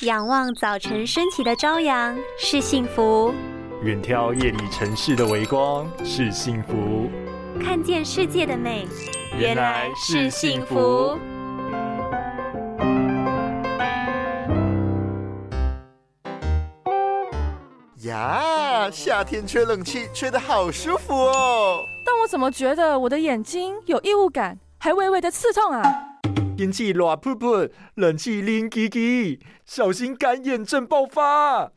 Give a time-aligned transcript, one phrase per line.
[0.00, 3.32] 仰望早晨升起的朝阳是幸福，
[3.82, 7.08] 远眺夜里城市的微光是幸福，
[7.62, 8.88] 看见世界的美
[9.38, 11.16] 原来是幸福。
[18.02, 21.78] 呀，夏天吹冷气吹得好舒服哦！
[22.04, 25.82] 但我怎么觉得我的眼睛有异物感，还微微的刺痛啊？
[26.56, 31.72] 天气热噗噗，冷气冷叽叽，小心干眼症爆发。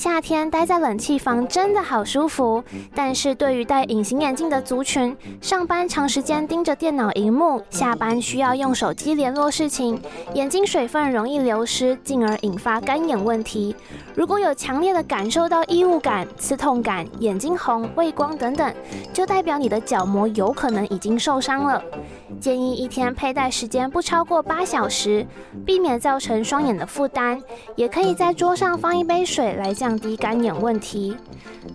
[0.00, 2.64] 夏天待在冷气房真的好舒服，
[2.94, 10.00] 但是对于戴隐形眼镜的族群，上班长时间盯着电脑荧幕，下班需要用手机联络事情，
[10.32, 13.76] 眼睛水分容易流失，进而引发干眼问题。
[14.14, 18.74] 如果有强烈的感受到异物感、刺痛感、眼睛红、畏光等等，
[19.12, 21.82] 就代表你的角膜有可能已经受伤了。
[22.40, 25.26] 建议一天佩戴时间不超过八小时，
[25.66, 27.38] 避免造成双眼的负担。
[27.76, 31.16] 也可以在桌上放一杯水来降降低干眼问题。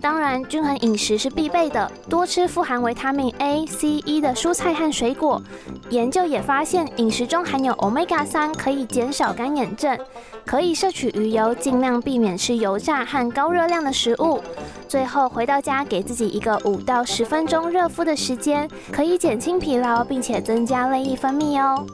[0.00, 5.42] 当然，均衡饮食是必备的，多吃富含维他命 A、C、E 的蔬菜和水果。
[5.90, 9.98] 研究也发现，饮食中含有 Omega 三可以减少干眼症。
[10.46, 14.40] 可以摄取鱼油，尽量避免吃油炸和高热量的食物。
[14.88, 21.84] 最后回到家，给自己一个五到十分钟热敷的时间，可以减轻疲劳，并且增加泪液分泌哦。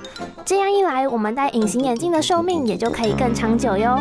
[0.44, 4.00] 这样一来，我们戴隐形眼镜的寿命也就可以更长久哟。